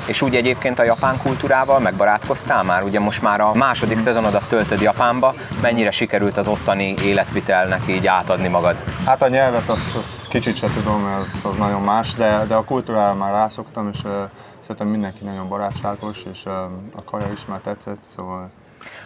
És 0.09 0.21
úgy 0.21 0.35
egyébként 0.35 0.79
a 0.79 0.83
japán 0.83 1.17
kultúrával 1.17 1.79
megbarátkoztál 1.79 2.63
már? 2.63 2.83
Ugye 2.83 2.99
most 2.99 3.21
már 3.21 3.41
a 3.41 3.53
második 3.53 3.97
szezonodat 3.97 4.47
töltöd 4.47 4.81
Japánba. 4.81 5.35
Mennyire 5.61 5.91
sikerült 5.91 6.37
az 6.37 6.47
ottani 6.47 6.93
életvitelnek 7.03 7.81
így 7.87 8.07
átadni 8.07 8.47
magad? 8.47 8.75
Hát 9.05 9.21
a 9.21 9.27
nyelvet 9.27 9.69
az, 9.69 9.95
az 9.97 10.27
kicsit 10.29 10.55
se 10.55 10.67
tudom, 10.73 11.05
az, 11.21 11.45
az 11.51 11.57
nagyon 11.57 11.81
más, 11.81 12.13
de, 12.13 12.45
de 12.47 12.55
a 12.55 12.63
kultúrára 12.63 13.13
már 13.13 13.31
rászoktam, 13.31 13.89
és 13.93 13.99
uh, 14.03 14.11
szerintem 14.59 14.87
mindenki 14.87 15.23
nagyon 15.23 15.47
barátságos, 15.47 16.23
és 16.31 16.45
uh, 16.45 16.53
a 16.95 17.03
kaja 17.05 17.31
is 17.33 17.45
már 17.45 17.59
tetszett, 17.59 17.99
szóval 18.15 18.49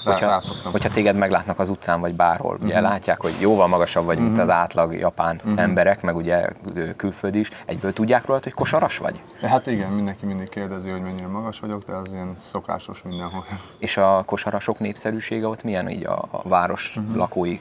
hogyha, 0.03 0.42
hogyha 0.72 0.89
téged 0.89 1.15
meglátnak 1.15 1.60
az 1.60 1.70
utcán 1.70 2.01
vagy 2.01 2.13
bárhol, 2.13 2.58
ugye 2.62 2.74
uh-huh. 2.74 2.89
látják, 2.89 3.22
hogy 3.22 3.34
jóval 3.39 3.68
magasabb 3.68 4.06
vagy, 4.06 4.15
uh-huh. 4.15 4.32
mint 4.32 4.42
mhm. 4.42 4.50
az 4.50 4.56
átlag 4.56 4.94
japán 4.94 5.36
uh-huh. 5.36 5.62
emberek, 5.62 6.01
meg 6.01 6.15
ugye 6.15 6.48
külföldi 6.96 7.39
is, 7.39 7.50
egyből 7.65 7.94
tudják 7.94 8.25
rólad, 8.25 8.44
hogy 8.44 8.53
kosaras 8.53 8.98
vagy? 8.98 9.22
Hát 9.42 9.68
igen, 9.68 9.92
mindenki 9.92 10.25
mindig 10.25 10.50
kérdezi, 10.50 10.89
hogy 10.89 11.01
mennyire 11.01 11.27
magas 11.27 11.60
vagyok, 11.60 11.84
de 11.84 11.94
az 11.94 12.13
ilyen 12.13 12.36
szokásos 12.38 13.03
mindenhol. 13.03 13.46
És 13.77 13.98
a 13.98 14.24
kosarasok 14.25 14.80
népszerűsége 14.80 15.48
ott 15.48 15.63
milyen 15.63 15.89
így 15.89 16.06
a, 16.06 16.25
a 16.32 16.42
város 16.50 16.96
uh-huh. 16.96 17.15
lakói 17.15 17.60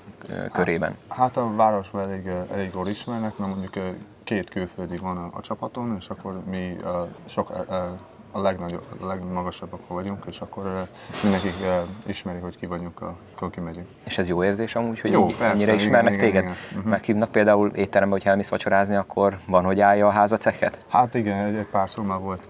körében? 0.53 0.97
Hát, 1.09 1.19
hát 1.19 1.37
a 1.37 1.55
városban 1.55 2.03
elég, 2.03 2.31
elég 2.53 2.71
jól 2.75 2.89
ismernek, 2.89 3.37
mert 3.37 3.51
mondjuk 3.51 3.75
két 4.25 4.51
külföldi 4.51 4.97
van 4.97 5.17
a, 5.17 5.31
a 5.33 5.41
csapaton, 5.41 5.97
és 5.99 6.09
akkor 6.09 6.41
mi 6.51 6.77
uh, 6.83 7.09
sok 7.25 7.51
uh, 7.51 7.77
a 8.33 8.41
legnagyobb, 8.41 8.85
a 9.01 9.07
legmagasabbak 9.07 9.81
vagyunk, 9.89 10.25
és 10.29 10.41
akkor 10.41 10.87
mindenki 11.23 11.53
ismeri, 12.07 12.39
hogy 12.39 12.59
ki 12.59 12.67
vagyunk, 12.67 13.01
akkor 13.01 13.51
kimegyünk. 13.51 13.87
És 14.05 14.19
ez 14.19 14.29
jó 14.29 14.45
érzés 14.45 14.75
amúgy, 14.75 15.01
hogy 15.01 15.11
jó, 15.11 15.27
persze, 15.27 15.45
ennyire 15.45 15.75
ismernek 15.75 16.13
igen, 16.13 16.25
téged? 16.25 16.43
Igen, 16.43 16.55
igen. 16.55 16.77
Uh-huh. 16.77 16.91
Meghívnak 16.91 17.31
például 17.31 17.71
étterembe, 17.71 18.15
hogy 18.15 18.27
elmész 18.27 18.49
vacsorázni, 18.49 18.97
akkor 18.97 19.39
van, 19.47 19.65
hogy 19.65 19.81
állja 19.81 20.07
a 20.07 20.11
háza 20.11 20.37
cekhet? 20.37 20.79
Hát 20.89 21.15
igen, 21.15 21.47
egy, 21.47 21.55
egy 21.55 21.67
pár 21.67 21.91
szó 21.91 22.03
már 22.03 22.19
volt. 22.19 22.49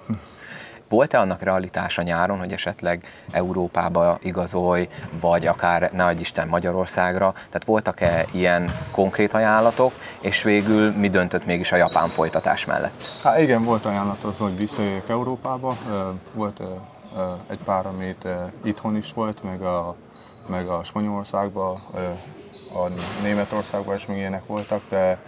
Volt-e 0.92 1.18
annak 1.18 1.42
realitása 1.42 2.02
nyáron, 2.02 2.38
hogy 2.38 2.52
esetleg 2.52 3.04
Európába 3.30 4.18
igazolj, 4.22 4.88
vagy 5.20 5.46
akár, 5.46 5.90
ne 5.92 6.04
adj 6.04 6.20
Isten, 6.20 6.48
Magyarországra? 6.48 7.32
Tehát 7.32 7.64
voltak-e 7.64 8.26
ilyen 8.32 8.70
konkrét 8.90 9.34
ajánlatok, 9.34 9.92
és 10.20 10.42
végül 10.42 10.92
mi 10.96 11.10
döntött 11.10 11.46
mégis 11.46 11.72
a 11.72 11.76
japán 11.76 12.08
folytatás 12.08 12.64
mellett? 12.64 13.20
Hát 13.22 13.38
igen, 13.38 13.62
volt 13.62 13.84
ajánlatot, 13.84 14.36
hogy 14.36 14.56
visszajöjjek 14.56 15.08
Európába. 15.08 15.76
Volt 16.32 16.60
egy 17.46 17.60
pár, 17.64 17.86
amit 17.86 18.28
itthon 18.64 18.96
is 18.96 19.12
volt, 19.12 19.42
meg 19.42 19.62
a, 19.62 19.96
meg 20.46 20.68
a 20.68 20.84
Spanyolországban, 20.84 21.78
a 22.74 22.88
Németországban 23.22 23.96
is 23.96 24.06
még 24.06 24.16
ilyenek 24.16 24.46
voltak, 24.46 24.82
de 24.88 25.18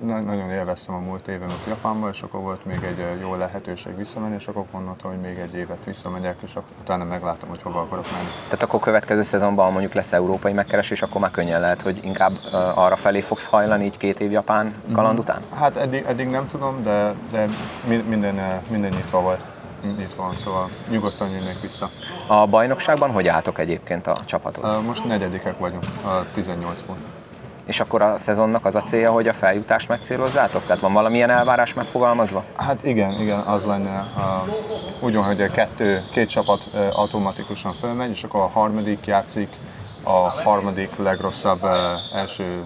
nagyon 0.00 0.50
élveztem 0.50 0.94
a 0.94 0.98
múlt 0.98 1.26
évemet 1.26 1.66
Japánban, 1.66 2.10
és 2.12 2.22
akkor 2.22 2.40
volt 2.40 2.64
még 2.64 2.82
egy 2.82 3.20
jó 3.20 3.34
lehetőség 3.34 3.96
visszamenni, 3.96 4.34
és 4.34 4.46
akkor 4.46 4.64
gondoltam, 4.72 5.10
hogy 5.10 5.20
még 5.20 5.38
egy 5.38 5.54
évet 5.54 5.84
visszamegyek, 5.84 6.36
és 6.44 6.54
akkor 6.54 6.70
utána 6.80 7.04
meglátom, 7.04 7.48
hogy 7.48 7.62
hova 7.62 7.80
akarok 7.80 8.06
menni. 8.12 8.28
Tehát 8.44 8.62
akkor 8.62 8.80
következő 8.80 9.22
szezonban 9.22 9.72
mondjuk 9.72 9.92
lesz 9.92 10.12
európai 10.12 10.52
megkeresés, 10.52 11.02
akkor 11.02 11.20
már 11.20 11.30
könnyen 11.30 11.60
lehet, 11.60 11.80
hogy 11.80 12.00
inkább 12.02 12.32
arra 12.74 12.96
felé 12.96 13.20
fogsz 13.20 13.46
hajlani 13.46 13.84
így 13.84 13.96
két 13.96 14.20
év 14.20 14.30
Japán 14.30 14.74
kaland 14.92 15.18
mhm. 15.18 15.22
után? 15.22 15.42
Hát 15.54 15.76
eddig, 15.76 16.04
eddig 16.06 16.28
nem 16.28 16.46
tudom, 16.46 16.82
de, 16.82 17.14
de 17.30 17.48
minden, 18.08 18.62
minden 18.68 18.90
nyitva 18.90 19.20
volt 19.20 19.44
itt 19.98 20.14
van, 20.14 20.34
szóval 20.34 20.70
nyugodtan 20.90 21.28
jönnék 21.28 21.60
vissza. 21.60 21.88
A 22.26 22.46
bajnokságban 22.46 23.10
hogy 23.10 23.28
álltok 23.28 23.58
egyébként 23.58 24.06
a 24.06 24.16
csapatot? 24.24 24.82
Most 24.86 25.04
negyedikek 25.04 25.58
vagyunk, 25.58 25.84
18 26.34 26.82
pont. 26.86 26.98
És 27.66 27.80
akkor 27.80 28.02
a 28.02 28.16
szezonnak 28.16 28.64
az 28.64 28.74
a 28.74 28.82
célja, 28.82 29.10
hogy 29.10 29.28
a 29.28 29.32
feljutást 29.32 29.88
megcélozzátok? 29.88 30.62
Tehát 30.62 30.80
van 30.82 30.92
valamilyen 30.92 31.30
elvárás 31.30 31.74
megfogalmazva? 31.74 32.44
Hát 32.56 32.84
igen, 32.84 33.20
igen, 33.20 33.38
az 33.38 33.64
lenne. 33.64 34.04
Uh, 34.16 35.04
úgy 35.04 35.14
van, 35.14 35.24
hogy 35.24 35.40
a 35.40 35.48
kettő, 35.54 36.02
két 36.12 36.28
csapat 36.28 36.66
uh, 36.72 36.98
automatikusan 36.98 37.72
felmegy, 37.72 38.10
és 38.10 38.22
akkor 38.22 38.40
a 38.40 38.48
harmadik 38.48 39.06
játszik 39.06 39.48
a 40.02 40.30
harmadik 40.30 40.96
legrosszabb 40.96 41.62
uh, 41.62 41.70
első 42.14 42.64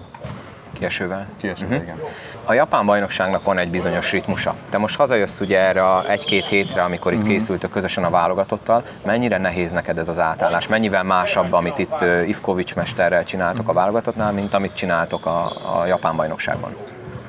Kiesővel? 0.73 1.27
Kiesővel, 1.37 1.77
uh-huh. 1.77 1.93
igen. 1.95 2.07
A 2.49 2.53
japán 2.53 2.85
bajnokságnak 2.85 3.43
van 3.43 3.57
egy 3.57 3.69
bizonyos 3.69 4.11
ritmusa. 4.11 4.55
Te 4.69 4.77
most 4.77 4.95
hazajössz 4.97 5.39
ugye 5.39 5.59
erre 5.59 6.09
egy-két 6.09 6.45
hétre, 6.45 6.83
amikor 6.83 7.11
itt 7.11 7.17
uh-huh. 7.17 7.33
készültök 7.33 7.71
közösen 7.71 8.03
a 8.03 8.09
válogatottal. 8.09 8.83
Mennyire 9.05 9.37
nehéz 9.37 9.71
neked 9.71 9.97
ez 9.97 10.07
az 10.07 10.19
átállás? 10.19 10.67
Mennyivel 10.67 11.03
másabb, 11.03 11.53
amit 11.53 11.77
itt 11.77 12.05
Ivkovics 12.25 12.75
mesterrel 12.75 13.23
csináltok 13.23 13.69
a 13.69 13.73
válogatottnál, 13.73 14.31
mint 14.31 14.53
amit 14.53 14.73
csináltok 14.73 15.25
a, 15.25 15.45
a 15.79 15.85
japán 15.85 16.15
bajnokságban? 16.15 16.75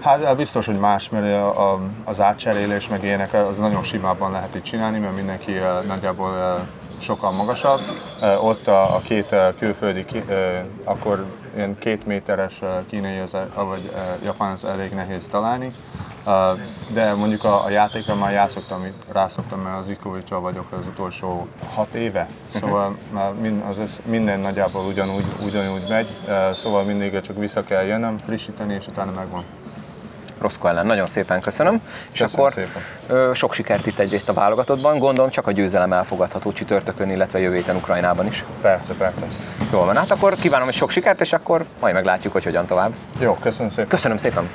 Hát 0.01 0.37
biztos, 0.37 0.67
hogy 0.67 0.79
más, 0.79 1.09
mert 1.09 1.57
az 2.05 2.21
átcserélés 2.21 2.89
meg 2.89 3.05
ilyenek 3.05 3.33
az 3.33 3.59
nagyon 3.59 3.83
simában 3.83 4.31
lehet 4.31 4.55
itt 4.55 4.63
csinálni, 4.63 4.99
mert 4.99 5.15
mindenki 5.15 5.53
nagyjából 5.87 6.59
sokkal 7.01 7.33
magasabb. 7.33 7.81
Ott 8.41 8.67
a, 8.67 8.95
a 8.97 9.01
két 9.01 9.35
külföldi, 9.59 10.05
akkor 10.85 11.25
ilyen 11.55 11.79
két 11.79 12.07
méteres 12.07 12.61
kínai 12.89 13.19
az, 13.19 13.37
vagy 13.55 13.91
japán 14.25 14.53
az 14.53 14.65
elég 14.65 14.93
nehéz 14.93 15.27
találni. 15.27 15.75
De 16.93 17.15
mondjuk 17.15 17.45
a, 17.45 17.65
a 17.65 17.71
játékra 17.71 18.15
már 18.15 18.33
rászoktam, 18.33 18.87
rászoktam, 19.13 19.61
mert 19.61 19.81
az 19.81 19.89
Ikovicsal 19.89 20.41
vagyok 20.41 20.73
az 20.73 20.87
utolsó 20.87 21.47
hat 21.75 21.95
éve. 21.95 22.29
Szóval 22.55 22.97
már 23.15 23.35
mind, 23.35 23.63
az 23.69 24.01
minden 24.05 24.41
nagyjából 24.41 24.85
ugyanúgy, 24.87 25.25
ugyanúgy 25.43 25.85
megy, 25.89 26.17
szóval 26.55 26.83
mindig 26.83 27.21
csak 27.21 27.39
vissza 27.39 27.63
kell 27.63 27.85
jönnöm, 27.85 28.19
frissíteni, 28.19 28.75
és 28.75 28.87
utána 28.87 29.11
megvan. 29.11 29.45
Roszko 30.41 30.69
ellen. 30.69 30.87
Nagyon 30.87 31.07
szépen 31.07 31.41
köszönöm. 31.41 31.81
És 32.13 32.21
köszönöm 32.21 32.47
akkor 32.47 32.53
szépen. 32.53 33.35
Sok 33.35 33.55
sikert 33.55 33.87
itt 33.87 33.99
egyrészt 33.99 34.29
a 34.29 34.33
válogatottban. 34.33 34.99
Gondolom 34.99 35.31
csak 35.31 35.47
a 35.47 35.53
győzelem 35.53 35.93
elfogadható 35.93 36.53
csütörtökön, 36.53 37.11
illetve 37.11 37.39
jövő 37.39 37.55
héten 37.55 37.77
Ukrajnában 37.77 38.27
is. 38.27 38.45
Persze, 38.61 38.93
persze. 38.93 39.27
Jól 39.73 39.85
van, 39.85 39.97
hát 39.97 40.11
akkor 40.11 40.35
kívánom, 40.35 40.67
hogy 40.67 40.75
sok 40.75 40.91
sikert, 40.91 41.21
és 41.21 41.33
akkor 41.33 41.65
majd 41.81 41.95
meglátjuk, 41.95 42.33
hogy 42.33 42.45
hogyan 42.45 42.67
tovább. 42.67 42.95
Jó, 43.19 43.35
köszönöm 43.35 43.71
szépen. 43.71 43.89
Köszönöm 43.89 44.17
szépen. 44.17 44.49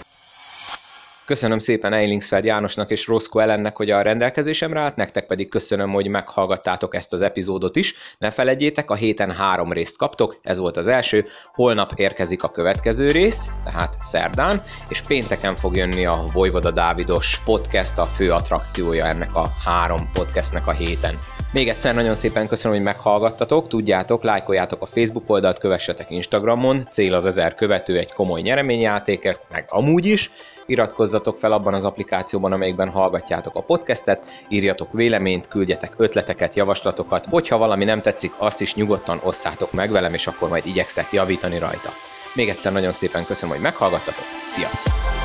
Köszönöm 1.25 1.59
szépen 1.59 1.93
Eilingsfeld 1.93 2.43
Jánosnak 2.43 2.89
és 2.89 3.07
Roszko 3.07 3.39
Ellennek, 3.39 3.77
hogy 3.77 3.89
a 3.89 4.01
rendelkezésemre 4.01 4.79
állt, 4.79 4.95
nektek 4.95 5.25
pedig 5.25 5.49
köszönöm, 5.49 5.91
hogy 5.91 6.07
meghallgattátok 6.07 6.95
ezt 6.95 7.13
az 7.13 7.21
epizódot 7.21 7.75
is. 7.75 7.95
Ne 8.17 8.31
felejtjétek, 8.31 8.89
a 8.89 8.95
héten 8.95 9.31
három 9.31 9.71
részt 9.73 9.97
kaptok, 9.97 10.39
ez 10.41 10.57
volt 10.57 10.77
az 10.77 10.87
első, 10.87 11.25
holnap 11.53 11.91
érkezik 11.95 12.43
a 12.43 12.51
következő 12.51 13.11
rész, 13.11 13.47
tehát 13.63 13.95
szerdán, 13.99 14.63
és 14.89 15.01
pénteken 15.01 15.55
fog 15.55 15.75
jönni 15.75 16.05
a 16.05 16.23
Vojvoda 16.33 16.71
Dávidos 16.71 17.41
podcast, 17.45 17.97
a 17.97 18.05
fő 18.05 18.31
attrakciója 18.31 19.05
ennek 19.05 19.35
a 19.35 19.47
három 19.65 20.09
podcastnek 20.13 20.67
a 20.67 20.71
héten. 20.71 21.32
Még 21.53 21.69
egyszer 21.69 21.93
nagyon 21.93 22.15
szépen 22.15 22.47
köszönöm, 22.47 22.75
hogy 22.77 22.85
meghallgattatok, 22.85 23.67
tudjátok, 23.67 24.23
lájkoljátok 24.23 24.81
a 24.81 24.85
Facebook 24.85 25.29
oldalt, 25.29 25.59
kövessetek 25.59 26.11
Instagramon, 26.11 26.87
cél 26.89 27.13
az 27.13 27.25
ezer 27.25 27.55
követő 27.55 27.97
egy 27.97 28.13
komoly 28.13 28.41
nyereményjátékért, 28.41 29.45
meg 29.51 29.65
amúgy 29.67 30.05
is, 30.05 30.31
iratkozzatok 30.65 31.37
fel 31.37 31.51
abban 31.51 31.73
az 31.73 31.85
applikációban, 31.85 32.51
amelyikben 32.51 32.89
hallgatjátok 32.89 33.55
a 33.55 33.61
podcastet, 33.61 34.25
írjatok 34.47 34.91
véleményt, 34.91 35.47
küldjetek 35.47 35.93
ötleteket, 35.97 36.55
javaslatokat, 36.55 37.25
hogyha 37.29 37.57
valami 37.57 37.83
nem 37.83 38.01
tetszik, 38.01 38.31
azt 38.37 38.61
is 38.61 38.75
nyugodtan 38.75 39.19
osszátok 39.23 39.73
meg 39.73 39.91
velem, 39.91 40.13
és 40.13 40.27
akkor 40.27 40.49
majd 40.49 40.65
igyekszek 40.65 41.11
javítani 41.11 41.57
rajta. 41.57 41.89
Még 42.33 42.49
egyszer 42.49 42.71
nagyon 42.71 42.91
szépen 42.91 43.25
köszönöm, 43.25 43.53
hogy 43.53 43.63
meghallgattatok. 43.63 44.25
Sziasztok! 44.47 45.22